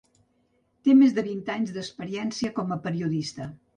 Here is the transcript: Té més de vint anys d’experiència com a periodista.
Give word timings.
Té 0.87 0.95
més 1.01 1.13
de 1.17 1.23
vint 1.29 1.43
anys 1.57 1.73
d’experiència 1.75 2.53
com 2.59 2.77
a 2.77 2.79
periodista. 2.87 3.49